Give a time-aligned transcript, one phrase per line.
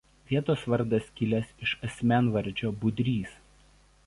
[0.29, 3.39] Vietos vardas kilęs iš asmenvardžio "Budrys".